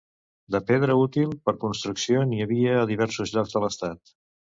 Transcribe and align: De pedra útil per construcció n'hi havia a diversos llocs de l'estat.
De 0.53 0.59
pedra 0.69 0.93
útil 1.01 1.35
per 1.49 1.53
construcció 1.63 2.23
n'hi 2.31 2.39
havia 2.47 2.73
a 2.79 2.87
diversos 2.93 3.35
llocs 3.37 3.55
de 3.59 3.63
l'estat. 3.67 4.15